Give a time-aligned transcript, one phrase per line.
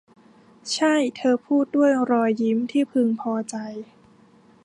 [0.73, 3.55] ใช่ เธอพูด ด้วยรอยยิ้มที่พึงพอใจ